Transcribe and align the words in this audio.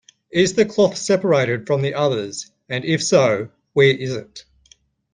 Is 0.31 0.55
the 0.55 0.65
cloth 0.65 0.97
separated 0.97 1.67
from 1.67 1.83
the 1.83 1.93
others, 1.93 2.51
and 2.67 2.83
if 2.85 3.03
so 3.03 3.49
where 3.73 3.95
is 3.95 4.11
it? 4.15 4.45